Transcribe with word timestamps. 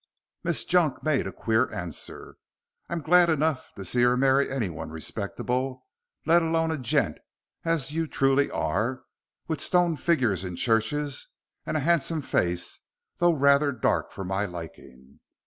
Miss 0.43 0.65
Junk 0.65 1.03
made 1.03 1.27
a 1.27 1.31
queer 1.31 1.71
answer. 1.71 2.37
"I'm 2.89 3.01
glad 3.03 3.29
enough 3.29 3.71
to 3.75 3.85
see 3.85 4.01
her 4.01 4.17
marry 4.17 4.49
anyone 4.49 4.89
respectable, 4.89 5.85
let 6.25 6.41
alone 6.41 6.71
a 6.71 6.79
gent, 6.79 7.19
as 7.65 7.91
you 7.91 8.07
truly 8.07 8.49
are, 8.49 9.03
with 9.47 9.61
stone 9.61 9.95
figgers 9.95 10.43
in 10.43 10.55
churches 10.55 11.27
and 11.67 11.77
a 11.77 11.81
handsome 11.81 12.23
face, 12.23 12.79
though 13.17 13.33
rather 13.35 13.71
dark 13.71 14.11
for 14.11 14.23
my 14.23 14.47
liking. 14.47 15.19